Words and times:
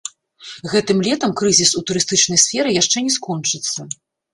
Гэтым 0.71 1.03
летам 1.09 1.35
крызіс 1.43 1.71
у 1.83 1.85
турыстычнай 1.91 2.43
сферы 2.49 2.69
яшчэ 2.83 2.97
не 3.09 3.17
скончыцца. 3.23 3.93